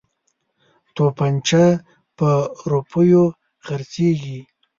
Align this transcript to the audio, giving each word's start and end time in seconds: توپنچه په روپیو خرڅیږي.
توپنچه 0.95 1.63
په 2.17 2.29
روپیو 2.71 3.23
خرڅیږي. 3.65 4.39